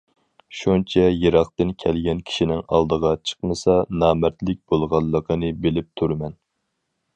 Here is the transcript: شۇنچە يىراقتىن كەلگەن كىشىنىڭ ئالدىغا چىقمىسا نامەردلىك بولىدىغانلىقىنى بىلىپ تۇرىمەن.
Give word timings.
شۇنچە 0.59 1.03
يىراقتىن 1.23 1.73
كەلگەن 1.83 2.23
كىشىنىڭ 2.31 2.63
ئالدىغا 2.77 3.13
چىقمىسا 3.31 3.77
نامەردلىك 4.05 4.61
بولىدىغانلىقىنى 4.73 5.55
بىلىپ 5.67 5.93
تۇرىمەن. 6.03 6.37